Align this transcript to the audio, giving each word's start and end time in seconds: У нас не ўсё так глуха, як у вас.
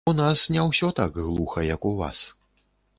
У 0.09 0.11
нас 0.19 0.45
не 0.55 0.63
ўсё 0.69 0.89
так 1.01 1.21
глуха, 1.27 1.67
як 1.75 1.81
у 1.91 1.95
вас. 2.05 2.27